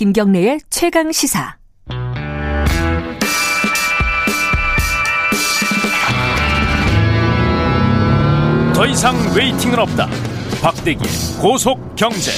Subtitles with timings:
[0.00, 1.58] 김경래의 최강 시사.
[8.74, 10.08] 더 이상 웨이팅은 없다.
[10.62, 11.04] 박대기
[11.42, 12.30] 고속 경제.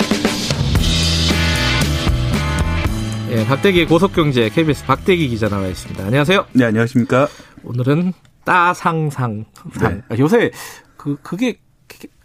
[3.30, 6.05] 예, 박대기 고속 경제 KBS 박대기 기자 나와 있습니다.
[6.05, 6.47] 안녕하세요.
[6.55, 7.29] 네, 안녕하십니까.
[7.62, 8.12] 오늘은
[8.45, 9.45] 따상상.
[9.80, 10.02] 네.
[10.09, 10.51] 아, 요새
[10.97, 11.60] 그 그게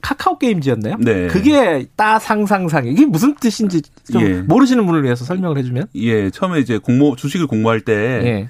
[0.02, 0.96] 카카오 게임즈였나요?
[1.00, 1.28] 네.
[1.28, 3.82] 그게 따상상상 이게 무슨 뜻인지
[4.12, 4.42] 좀 예.
[4.42, 5.88] 모르시는 분을 위해서 설명을 해주면.
[5.96, 8.50] 예, 처음에 이제 공모, 주식을 공모할 때, 예.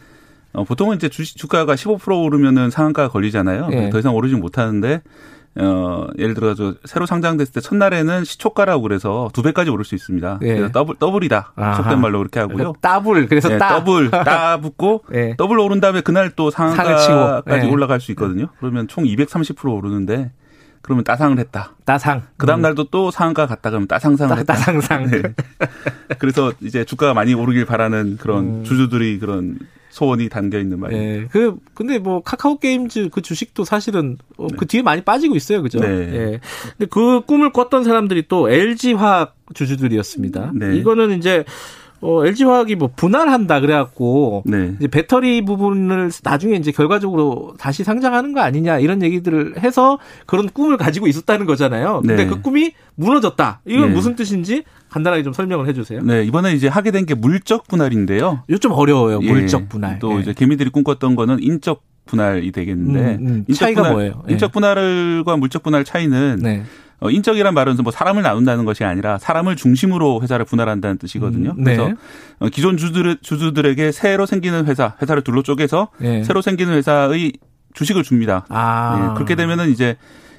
[0.53, 3.69] 어, 보통은 이제 주식, 주가가 15% 오르면은 상한가가 걸리잖아요.
[3.71, 3.89] 예.
[3.89, 5.01] 더 이상 오르지 못하는데,
[5.59, 10.39] 어, 예를 들어서 새로 상장됐을 때 첫날에는 시초가라고 그래서 두 배까지 오를 수 있습니다.
[10.43, 10.47] 예.
[10.47, 11.53] 그래서 더블, 더블이다.
[11.55, 11.73] 아하.
[11.75, 12.73] 속된 말로 그렇게 하고요.
[12.81, 15.35] 따블 그래서 예, 따 더블, 따 붙고, 예.
[15.37, 17.67] 더블 오른 다음에 그날 또 상한가까지 치고.
[17.67, 17.71] 예.
[17.71, 18.49] 올라갈 수 있거든요.
[18.59, 20.31] 그러면 총 230% 오르는데,
[20.81, 21.75] 그러면 따상을 했다.
[21.85, 22.23] 따상.
[22.37, 24.53] 그 다음 날도 또 상한가 갔다 그러면 따상상을 따, 했다.
[24.53, 25.09] 따상상.
[25.09, 25.21] 네.
[26.19, 31.03] 그래서 이제 주가가 많이 오르길 바라는 그런 주주들이 그런 소원이 담겨 있는 말이에요.
[31.03, 31.27] 예.
[31.31, 35.79] 그 근데 뭐 카카오 게임즈 그 주식도 사실은 어, 그 뒤에 많이 빠지고 있어요, 그죠?
[35.79, 35.87] 네.
[35.87, 36.39] 예.
[36.77, 40.51] 근데 그 꿈을 꿨던 사람들이 또 LG 화학 주주들이었습니다.
[40.55, 40.75] 네.
[40.77, 41.45] 이거는 이제
[42.01, 44.73] 어, LG 화학이 뭐 분할한다 그래갖고 네.
[44.77, 50.77] 이제 배터리 부분을 나중에 이제 결과적으로 다시 상장하는 거 아니냐 이런 얘기들을 해서 그런 꿈을
[50.77, 52.01] 가지고 있었다는 거잖아요.
[52.05, 52.27] 근데 네.
[52.27, 53.61] 그 꿈이 무너졌다.
[53.65, 53.95] 이건 네.
[53.95, 56.01] 무슨 뜻인지 간단하게 좀 설명을 해주세요.
[56.03, 58.43] 네, 이번에 이제 하게 된 게 물적 분할인데요.
[58.49, 59.19] 이거 좀 어려워요.
[59.21, 59.99] 예, 물적 분할.
[59.99, 60.21] 또 예.
[60.21, 63.45] 이제 개미들이 꿈꿨던 거는 인적 분할이 되겠는데 음, 음.
[63.47, 64.23] 인적 차이가 분할, 뭐예요?
[64.27, 64.33] 예.
[64.33, 66.63] 인적 분할과 물적 분할 차이는 네.
[66.99, 71.51] 어, 인적이란 말은 뭐 사람을 나눈다는 것이 아니라 사람을 중심으로 회사를 분할한다는 뜻이거든요.
[71.57, 71.75] 음, 네.
[71.77, 71.93] 그래서
[72.39, 76.23] 어, 기존 주주들, 주주들에게 새로 생기는 회사, 회사를 둘로 쪼개서 예.
[76.23, 77.33] 새로 생기는 회사의
[77.73, 78.45] 주식을 줍니다.
[78.49, 79.09] 아.
[79.11, 79.97] 예, 그렇게 되면은 이제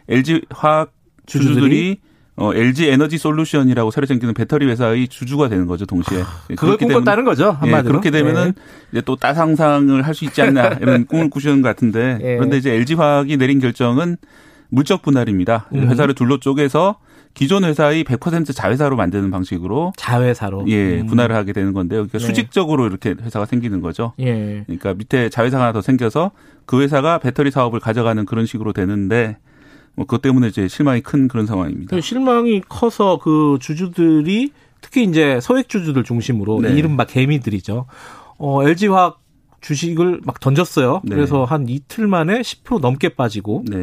[0.09, 0.93] LG 화학
[1.27, 1.55] 주주들이?
[1.55, 2.01] 주주들이
[2.41, 6.19] 어, LG 에너지 솔루션이라고 새로 생기는 배터리 회사의 주주가 되는 거죠 동시에.
[6.51, 7.93] 예, 그걸 꿈꿨다는 거죠 예, 한마디로.
[7.93, 8.55] 그렇게 되면은
[8.93, 12.37] 이제 또 따상상을 할 수 있지 않나 이런 꿈을 꾸시는 것 같은데 예.
[12.37, 14.17] 그런데 이제 LG 화학이 내린 결정은
[14.69, 15.67] 물적 분할입니다.
[15.75, 15.89] 음.
[15.89, 16.99] 회사를 둘로 쪼개서
[17.35, 20.65] 기존 회사의 100% 자회사로 만드는 방식으로 자회사로.
[20.69, 21.07] 예 음.
[21.07, 22.01] 분할을 하게 되는 건데요.
[22.01, 22.25] 그러니까 네.
[22.25, 24.13] 수직적으로 이렇게 회사가 생기는 거죠.
[24.19, 24.65] 예.
[24.67, 26.33] 그러니까 밑에 자회사가 하나 더 생겨서
[26.67, 29.39] 그 회사가 배터리 사업을 가져가는 그런 식으로 되는데
[29.95, 31.95] 뭐 그것 때문에 이제 실망이 큰 그런 상황입니다.
[31.95, 36.73] 그 실망이 커서 그 주주들이 특히 이제 소액 주주들 중심으로 네.
[36.75, 37.87] 이른바 개미들이죠.
[38.39, 39.21] 어, LG 화학
[39.61, 41.01] 주식을 막 던졌어요.
[41.05, 41.15] 네.
[41.17, 43.83] 그래서 한 이틀 만에 10% 넘게 빠지고 네.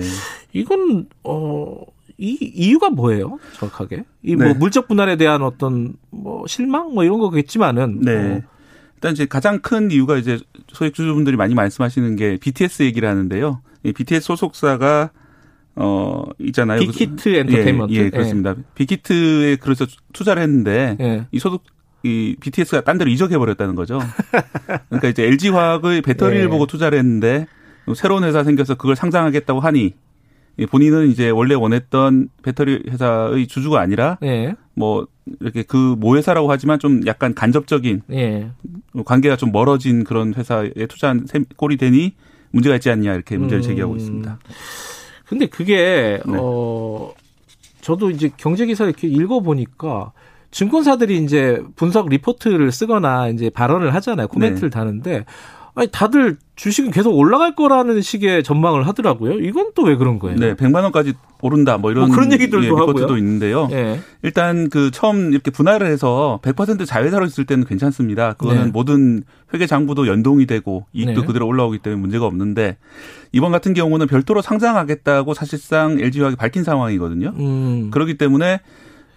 [0.54, 1.76] 이건 어.
[2.18, 3.40] 이 이유가 뭐예요?
[3.58, 4.54] 정확하게 이뭐 네.
[4.54, 8.16] 물적 분할에 대한 어떤 뭐 실망 뭐 이런 거겠지만은 네.
[8.16, 8.42] 어,
[8.96, 10.40] 일단 이제 가장 큰 이유가 이제
[10.72, 13.60] 소액 주주분들이 많이 말씀하시는 게 BTS 얘기를 하는데요.
[13.84, 15.10] 이 BTS 소속사가
[15.76, 16.80] 어 있잖아요.
[16.80, 17.94] 빅히트 그- 엔터테인먼트.
[17.94, 18.56] 예, 예, 그렇습니다.
[18.76, 21.28] 빅히트에 그래서 투자를 했는데 예.
[21.34, 21.64] 이 소속
[22.06, 24.00] 이 BTS가 딴 데로 이적해 버렸다는 거죠.
[24.90, 26.48] 그러니까 이제 LG 화학의 배터리를 예.
[26.48, 27.48] 보고 투자를 했는데
[27.96, 29.94] 새로운 회사 생겨서 그걸 상장하겠다고 하니
[30.58, 34.54] 이 본인은 이제 원래 원했던 배터리 회사의 주주가 아니라 예.
[34.76, 35.08] 뭐
[35.42, 38.52] 이렇게 그 모회사라고 하지만 좀 약간 간접적인 예.
[39.04, 42.14] 관계가 좀 멀어진 그런 회사에 투자한 셈- 꼴이 되니
[42.52, 43.68] 문제가 있지 않냐 이렇게 문제를 음.
[43.68, 44.40] 제기하고 있습니다.
[45.26, 46.38] 근데 그게 네.
[46.40, 47.12] 어
[47.82, 50.12] 저도 이제 경제 기사 이렇게 읽어 보니까
[50.56, 54.30] 증권사들이 이제 분석 리포트를 쓰거나 이제 발언을 하잖아요.
[54.30, 54.74] 코멘트를 네.
[54.74, 55.26] 다는데
[55.78, 59.34] 아니 다들 주식은 계속 올라갈 거라는 식의 전망을 하더라고요.
[59.42, 60.38] 이건 또 왜 그런 거예요?
[60.38, 63.18] 네, 100만 원까지 오른다 뭐 이런 뭐 그런 얘기들도 예, 리포트도.
[63.18, 63.68] 있는데요.
[63.74, 64.00] 예.
[64.24, 68.34] 일단 그 처음 이렇게 분할을 해서 100% 자회사로 있을 때는 괜찮습니다.
[68.34, 68.72] 그거는 네.
[68.72, 69.24] 모든
[69.54, 71.28] 회계 장부도 연동이 되고 이익도 네.
[71.28, 72.78] 그대로 올라오기 때문에 문제가 없는데
[73.34, 77.34] 이번 같은 경우는 별도로 상장하겠다고 사실상 LG화학이 밝힌 상황이거든요.
[77.38, 77.92] 음.
[77.92, 78.62] 그렇기 때문에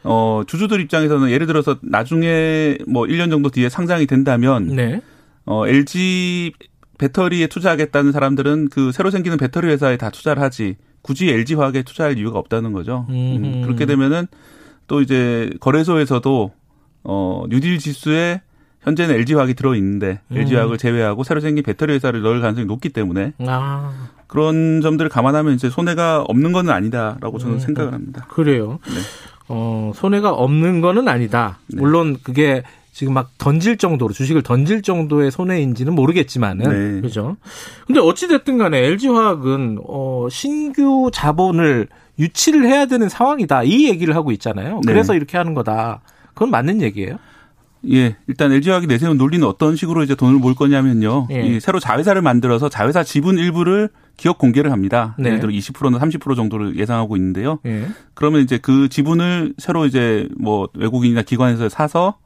[0.05, 5.01] 어 주주들 입장에서는 예를 들어서 나중에 뭐 1년 정도 뒤에 상장이 된다면 네.
[5.45, 6.53] 어 LG
[6.99, 12.19] 배터리에 투자하겠다는 사람들은 그 새로 생기는 배터리 회사에 다 투자를 하지 굳이 LG 화학에 투자할
[12.19, 13.07] 이유가 없다는 거죠.
[13.09, 13.41] 음.
[13.45, 14.27] 음, 그렇게 되면은
[14.87, 16.53] 또 이제 거래소에서도
[17.05, 18.43] 어 뉴딜 지수에
[18.81, 20.39] 현재는 LG 화학이 들어 있는데 음.
[20.39, 25.55] LG 화학을 제외하고 새로 생긴 배터리 회사를 넣을 가능성이 높기 때문에 아 그런 점들을 감안하면
[25.55, 27.59] 이제 손해가 없는 건 아니다라고 저는 음.
[27.61, 28.27] 생각을 합니다.
[28.31, 28.79] 그래요.
[28.87, 29.01] 네.
[29.49, 31.59] 어 손해가 없는 거는 아니다.
[31.69, 31.81] 네.
[31.81, 32.63] 물론 그게
[32.93, 37.01] 지금 막 던질 정도로 주식을 던질 정도의 손해인지는 모르겠지만은 네.
[37.01, 37.37] 그죠.
[37.87, 43.63] 근데 어찌 됐든 간에 LG 화학은 어 신규 자본을 유치를 해야 되는 상황이다.
[43.63, 44.81] 이 얘기를 하고 있잖아요.
[44.85, 44.93] 네.
[44.93, 46.01] 그래서 이렇게 하는 거다.
[46.35, 47.19] 그건 맞는 얘기예요?
[47.91, 51.29] 예, 일단 LG화학이 내세운 논리는 어떤 식으로 이제 돈을 모을 거냐면요.
[51.31, 51.47] 예.
[51.47, 55.15] 이 새로 자회사를 만들어서 자회사 지분 일부를 기업 공개를 합니다.
[55.19, 55.29] 네.
[55.29, 57.61] 예를 들어 20%나 30% 정도를 예상하고 있는데요.
[57.65, 57.87] 예.
[58.13, 62.19] 그러면 이제 그 지분을 새로 이제 뭐 외국인이나 기관에서 사서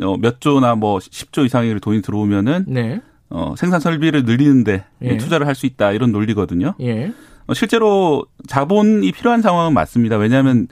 [0.00, 3.00] 어, 몇 조나 뭐 10조 이상의 돈이 들어오면은 네.
[3.30, 5.16] 어, 생산 설비를 늘리는데 예.
[5.18, 6.74] 투자를 할 수 있다 이런 논리거든요.
[6.80, 7.12] 예.
[7.46, 10.16] 어, 실제로 자본이 필요한 상황은 맞습니다.
[10.16, 10.66] 왜냐하면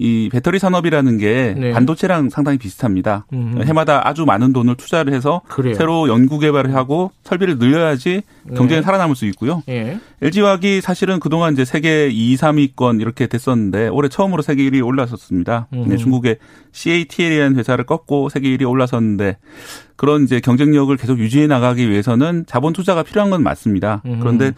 [0.00, 1.72] 이 배터리 산업이라는 게 네.
[1.72, 3.26] 반도체랑 상당히 비슷합니다.
[3.32, 3.62] 음흠.
[3.64, 5.74] 해마다 아주 많은 돈을 투자를 해서 그래요.
[5.74, 8.22] 새로 연구 개발을 하고 설비를 늘려야지
[8.54, 8.82] 경쟁에 네.
[8.82, 9.64] 살아남을 수 있고요.
[9.68, 9.98] 예.
[10.22, 15.66] LG화학이 사실은 그동안 이제 세계 2, 3위권 이렇게 됐었는데 올해 처음으로 세계 1위 올라섰습니다.
[15.72, 15.88] 음.
[15.88, 16.36] 네, 중국의
[16.70, 19.38] CATL이라는 회사를 꺾고 세계 1위 올라섰는데
[19.96, 24.02] 그런 이제 경쟁력을 계속 유지해 나가기 위해서는 자본 투자가 필요한 건 맞습니다.
[24.06, 24.20] 음.
[24.20, 24.52] 그런데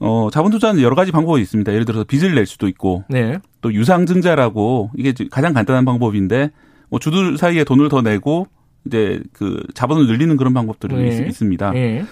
[0.00, 1.72] 어 자본 투자는 여러 가지 방법이 있습니다.
[1.72, 3.38] 예를 들어서 빚을 낼 수도 있고 네.
[3.60, 6.50] 또 유상증자라고 이게 가장 간단한 방법인데
[6.88, 8.46] 뭐 주들 사이에 돈을 더 내고
[8.86, 11.08] 이제 그 자본을 늘리는 그런 방법들이 네.
[11.08, 11.72] 있- 있습니다.
[11.76, 12.04] 예.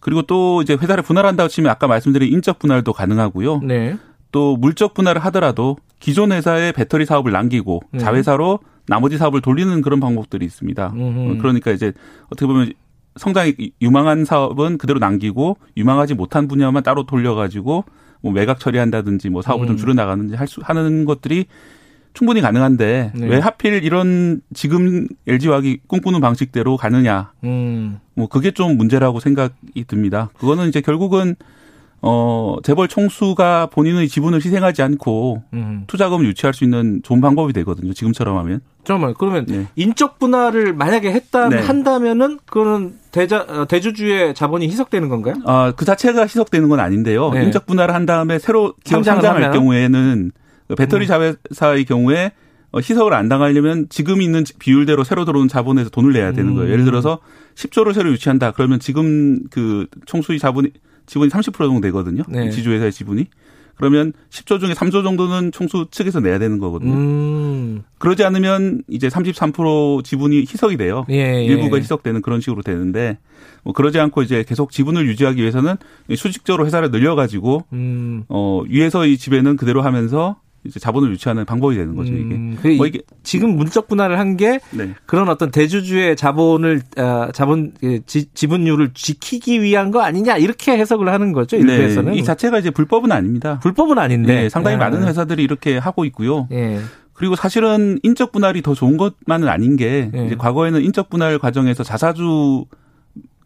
[0.00, 3.60] 그리고 또 이제 회사를 분할한다고 치면 아까 말씀드린 인적 분할도 가능하고요.
[3.60, 3.96] 네.
[4.32, 7.98] 또 물적 분할을 하더라도 기존 회사의 배터리 사업을 남기고 네.
[8.00, 8.58] 자회사로
[8.88, 10.92] 나머지 사업을 돌리는 그런 방법들이 있습니다.
[10.94, 11.38] 음흠.
[11.38, 11.92] 그러니까 이제
[12.26, 12.72] 어떻게 보면
[13.16, 17.84] 성장이 유망한 사업은 그대로 남기고 유망하지 못한 분야만 따로 돌려가지고
[18.22, 19.68] 뭐 매각 처리한다든지 뭐 사업을 음.
[19.68, 21.46] 좀 줄여 나가는지 할 수 하는 것들이
[22.14, 23.26] 충분히 가능한데 네.
[23.26, 28.00] 왜 하필 이런 지금 LG화학이 꿈꾸는 방식대로 가느냐 음.
[28.14, 30.30] 뭐 그게 좀 문제라고 생각이 듭니다.
[30.38, 31.36] 그거는 이제 결국은
[32.02, 35.84] 어 재벌 총수가 본인의 지분을 희생하지 않고 음.
[35.86, 37.92] 투자금을 유치할 수 있는 좋은 방법이 되거든요.
[37.92, 38.60] 지금처럼 하면.
[38.84, 39.66] 잠깐만 그러면 네.
[39.74, 41.58] 인적 분할을 만약에 했다 네.
[41.58, 45.34] 한다면은 그거는 대자 어, 대주주의 자본이 희석되는 건가요?
[45.44, 47.30] 아, 그 자체가 희석되는 건 아닌데요.
[47.30, 47.44] 네.
[47.44, 49.50] 인적 분할을 한 다음에 새로 기업 상장할 하면?
[49.50, 49.52] 음.
[49.58, 50.32] 경우에는
[50.68, 52.32] 그 배터리 자회사의 경우에
[52.72, 56.68] 어, 희석을 안 당하려면 지금 있는 비율대로 새로 들어온 자본에서 돈을 내야 되는 거예요.
[56.68, 56.72] 음.
[56.72, 57.20] 예를 들어서
[57.54, 58.52] 10조를 새로 유치한다.
[58.52, 60.70] 그러면 지금 그 총수의 자본이
[61.06, 62.22] 지분이 30% 정도 되거든요.
[62.28, 62.50] 네.
[62.50, 63.26] 지주회사의 지분이.
[63.76, 66.94] 그러면 10조 중에 3조 정도는 총수 측에서 내야 되는 거거든요.
[66.94, 67.82] 음.
[67.98, 71.04] 그러지 않으면 이제 33% 지분이 희석이 돼요.
[71.10, 71.44] 예, 예.
[71.44, 73.18] 일부가 희석되는 그런 식으로 되는데
[73.62, 75.76] 뭐 그러지 않고 이제 계속 지분을 유지하기 위해서는
[76.14, 78.24] 수직적으로 회사를 늘려가지고 음.
[78.28, 82.34] 어 위에서 이 지배는 그대로 하면서 이제 자본을 유치하는 방법이 되는 거죠 이게.
[82.34, 84.94] 음, 그뭐 이- 이게 지금 문적 분할을 한게 네.
[85.06, 91.08] 그런 어떤 대주주의 자본을 어, 자본 그 지, 지분율을 지키기 위한 거 아니냐 이렇게 해석을
[91.08, 92.18] 하는 거죠 일부에서는 네.
[92.18, 93.60] 이 자체가 이제 불법은 아닙니다.
[93.62, 96.48] 불법은 아닌데 네, 상당히 아, 많은 회사들이 이렇게 하고 있고요.
[96.50, 96.80] 예.
[97.12, 100.26] 그리고 사실은 인적 분할이 더 좋은 것만은 아닌 게 네.
[100.26, 102.66] 이제 과거에는 인적 분할 과정에서 자사주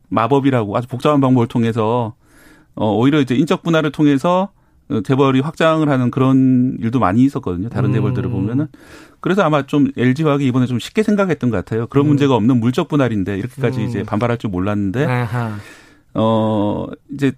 [0.09, 2.15] 마법이라고 아주 복잡한 방법을 통해서
[2.75, 4.60] 어 오히려 이제 인적 분할을 통해서 어,
[5.05, 7.69] 재벌이 확장을 하는 그런 일도 많이 있었거든요.
[7.69, 7.95] 다른 음.
[7.95, 8.67] 재벌들을 보면은
[9.21, 11.87] 그래서 아마 좀 LG화학이 이번에 좀 쉽게 생각했던 것 같아요.
[11.87, 13.85] 그런 문제가 없는 물적 분할인데 이렇게까지 음.
[13.87, 15.57] 이제 반발할 줄 몰랐는데 아하.
[16.15, 17.33] 어 이제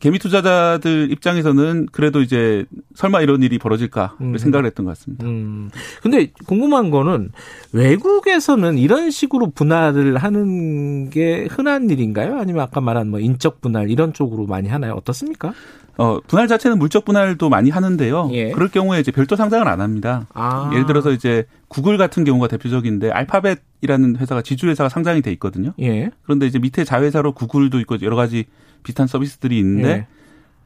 [0.00, 4.36] 개미 투자자들 입장에서는 그래도 이제 설마 이런 일이 벌어질까 음.
[4.36, 5.26] 생각을 했던 것 같습니다.
[5.26, 5.70] 음.
[6.02, 7.30] 근데 궁금한 거는
[7.72, 12.38] 외국에서는 이런 식으로 분할을 하는 게 흔한 일인가요?
[12.38, 14.94] 아니면 아까 말한 뭐 인적 분할 이런 쪽으로 많이 하나요?
[14.94, 15.52] 어떻습니까?
[15.98, 18.28] 어, 분할 자체는 물적 분할도 많이 하는데요.
[18.32, 18.50] 예.
[18.50, 20.26] 그럴 경우에 이제 별도 상장을 안 합니다.
[20.34, 20.70] 아.
[20.72, 25.72] 예를 들어서 이제 구글 같은 경우가 대표적인데 알파벳이라는 회사가 지주회사가 상장이 돼 있거든요.
[25.80, 26.10] 예.
[26.24, 28.44] 그런데 이제 밑에 자회사로 구글도 있고 여러 가지
[28.82, 30.06] 비슷한 서비스들이 있는데 예.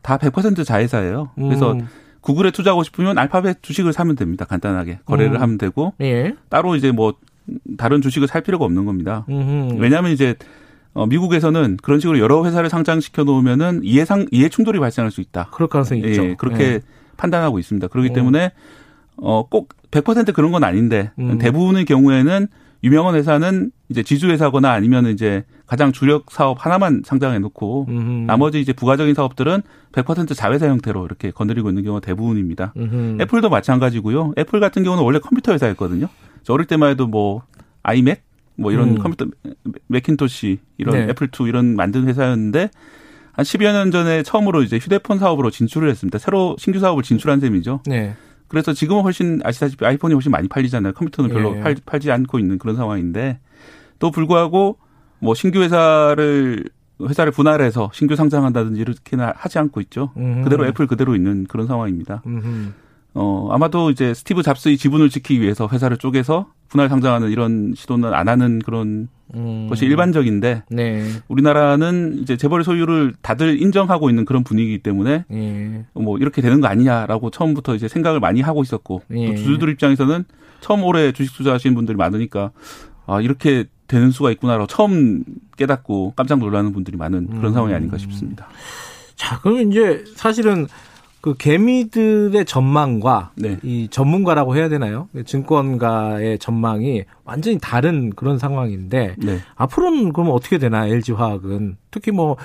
[0.03, 1.31] 다 100% 자회사예요.
[1.37, 1.87] 그래서 음.
[2.21, 4.45] 구글에 투자하고 싶으면 알파벳 주식을 사면 됩니다.
[4.45, 5.43] 간단하게 거래를 음.
[5.43, 6.35] 하면 되고 예.
[6.49, 7.15] 따로 이제 뭐
[7.77, 9.25] 다른 주식을 살 필요가 없는 겁니다.
[9.29, 9.77] 음흠.
[9.79, 10.35] 왜냐하면 이제
[10.93, 15.49] 어, 미국에서는 그런 식으로 여러 회사를 상장시켜 놓으면은 이해상 이해 충돌이 발생할 수 있다.
[15.53, 16.25] 그럴 가능성이 있죠.
[16.25, 16.81] 예, 그렇게 예.
[17.17, 17.89] 판단하고 있습니다.
[17.89, 18.15] 그렇기 음.
[18.15, 18.53] 때문에
[19.17, 21.39] 어, 꼭 100% 그런 건 아닌데 음.
[21.39, 22.49] 대부분의 경우에는
[22.83, 28.11] 유명한 회사는 이제 지주회사거나 아니면 이제 가장 주력 사업 하나만 상장해 놓고 음흠.
[28.27, 32.73] 나머지 이제 부가적인 사업들은 100% 자회사 형태로 이렇게 건드리고 있는 경우가 대부분입니다.
[32.77, 33.19] 음흠.
[33.23, 34.33] 애플도 마찬가지고요.
[34.39, 36.09] 애플 같은 경우는 원래 컴퓨터 회사였거든요.
[36.43, 37.43] 저 어릴 때만 해도 뭐
[37.83, 38.23] 아이맥
[38.57, 38.99] 뭐 이런 음.
[38.99, 39.27] 컴퓨터
[39.89, 41.11] 맥킨토시 이런 네.
[41.11, 42.71] 애플 2 이런 만든 회사였는데
[43.33, 46.19] 한 10여 년 전에 처음으로 이제 휴대폰 사업으로 진출을 했습니다.
[46.19, 47.83] 새로 신규 사업을 진출한 셈이죠.
[47.87, 48.15] 네.
[48.51, 50.93] 그래서 지금은 훨씬 아시다시피 아이폰이 훨씬 많이 팔리잖아요.
[50.95, 51.61] 컴퓨터는 별로 예.
[51.61, 53.39] 팔, 팔지 않고 있는 그런 상황인데
[54.01, 54.77] 또 불구하고
[55.21, 56.65] 뭐 신규 회사를
[57.01, 60.11] 회사를 분할해서 신규 상장한다든지 이렇게는 하지 않고 있죠.
[60.17, 60.43] 음흠.
[60.43, 62.23] 그대로 애플 그대로 있는 그런 상황입니다.
[62.27, 62.73] 음흠.
[63.15, 68.29] 어, 아마도 이제 스티브 잡스의 지분을 지키기 위해서 회사를 쪼개서 분할 상장하는 이런 시도는 안
[68.29, 69.67] 하는 그런 음.
[69.69, 71.05] 것이 일반적인데 네.
[71.29, 75.85] 우리나라는 이제 재벌의 소유를 다들 인정하고 있는 그런 분위기이기 때문에 예.
[75.95, 79.27] 뭐 이렇게 되는 거 아니냐라고 처음부터 이제 생각을 많이 하고 있었고 예.
[79.27, 80.25] 또 주주들 입장에서는
[80.61, 82.51] 처음 올해 주식 투자하시는 분들이 많으니까
[83.07, 85.25] 아 이렇게 되는 수가 있구나라고 처음
[85.57, 87.53] 깨닫고 깜짝 놀라는 분들이 많은 그런 음.
[87.53, 88.49] 상황이 아닌가 싶습니다.
[89.17, 90.67] 자, 그럼 이제 사실은
[91.21, 93.59] 그 개미들의 전망과 네.
[93.63, 95.09] 이 전문가라고 해야 되나요?
[95.27, 99.39] 증권가의 전망이 완전히 다른 그런 상황인데 네.
[99.55, 102.37] 앞으로는 그러면 어떻게 되나 LG 화학은 특히 뭐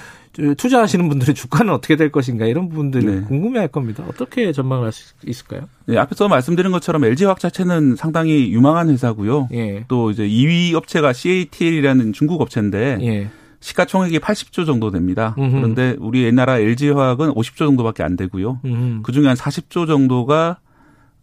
[0.58, 3.22] 투자하시는 분들의 주가는 어떻게 될 것인가 이런 부분들이 네.
[3.22, 4.04] 궁금해할 겁니다.
[4.10, 5.62] 어떻게 전망을 할 수 있을까요?
[5.86, 9.50] 네, 앞에서 말씀드린 것처럼 LG화학 자체는 상당히 유망한 회사고요.
[9.54, 9.86] 예.
[9.88, 13.28] 또 이제 2위 업체가 CATL이라는 중국 업체인데 예.
[13.66, 15.34] 시가총액이 80조 정도 됩니다.
[15.40, 15.52] 음흠.
[15.56, 18.60] 그런데 우리 옛나라 LG화학은 50조 정도밖에 안 되고요.
[18.66, 19.00] 음.
[19.04, 20.58] 그 중에 한 40조 정도가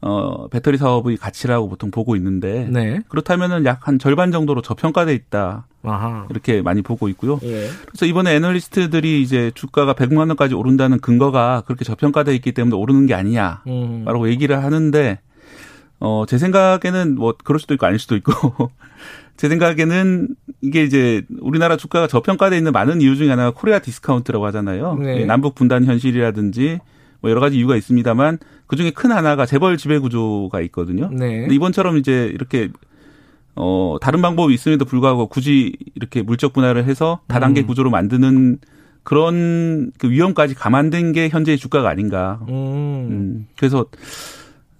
[0.01, 3.01] 어 배터리 사업의 가치라고 보통 보고 있는데 네.
[3.09, 6.27] 그렇다면은 약 한 절반 정도로 저평가돼 있다 아하.
[6.31, 7.39] 이렇게 많이 보고 있고요.
[7.45, 7.69] 예.
[7.87, 13.15] 그래서 이번에 애널리스트들이 이제 주가가 100만 원까지 오른다는 근거가 그렇게 저평가돼 있기 때문에 오르는 게
[13.15, 13.63] 아니냐라고
[14.23, 14.29] 음.
[14.29, 15.21] 얘기를 하는데
[16.04, 18.32] 어 제 생각에는 뭐 그럴 수도 있고 아닐 수도 있고
[19.37, 20.28] 제 생각에는
[20.61, 24.97] 이게 이제 우리나라 주가가 저평가돼 있는 많은 이유 중에 하나가 코리아 디스카운트라고 하잖아요.
[24.97, 25.25] 네.
[25.25, 26.80] 남북 분단 현실이라든지
[27.21, 31.09] 뭐 여러 가지 이유가 있습니다만 그 중에 큰 하나가 재벌 지배 구조가 있거든요.
[31.12, 31.40] 네.
[31.42, 32.68] 근데 이번처럼 이제 이렇게
[33.54, 37.66] 어 다른 방법이 있음에도 불구하고 굳이 이렇게 물적 분할을 해서 다단계 음.
[37.66, 38.59] 구조로 만드는
[39.04, 42.40] 그런 그 위험까지 감안된 게 현재의 주가가 아닌가.
[42.49, 42.54] 음.
[42.54, 43.47] 음.
[43.56, 43.87] 그래서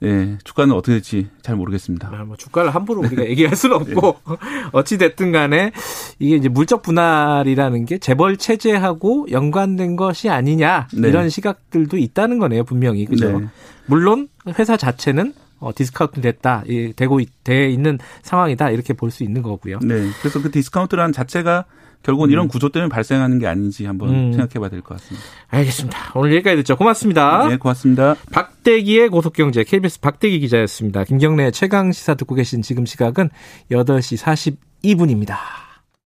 [0.03, 2.11] 예, 주가는 어떻게 될지 잘 모르겠습니다.
[2.13, 3.93] 아, 뭐 주가를 함부로 우리가 얘기할 수는 네.
[3.95, 4.17] 없고
[4.73, 5.73] 어찌 됐든 간에
[6.19, 11.09] 이게 이제 물적 분할이라는 게 재벌 체제하고 연관된 것이 아니냐 네.
[11.09, 13.39] 이런 시각들도 있다는 거네요 분명히 그죠.
[13.41, 13.47] 네.
[13.87, 14.29] 물론
[14.59, 19.43] 회사 자체는 어, 디스카운트 됐다 이, 되고 있, 돼 있는 상황이다 이렇게 볼 수 있는
[19.43, 19.79] 거고요.
[19.83, 20.09] 네.
[20.21, 21.65] 그래서 그 디스카운트라는 자체가
[22.03, 24.33] 결국은 이런 구조 때문에 발생하는 게 아닌지 한번 음.
[24.33, 25.27] 생각해 봐야 될 것 같습니다.
[25.49, 25.99] 알겠습니다.
[26.15, 26.77] 오늘 여기까지 듣죠.
[26.77, 27.49] 고맙습니다.
[27.49, 28.17] 네, 고맙습니다.
[28.33, 31.05] 박대기의 고속경제 KBS 박대기 기자였습니다.
[31.05, 33.31] 김경래 최강 시사 듣고 계신 지금 시각은
[33.71, 35.37] 8시 42분입니다.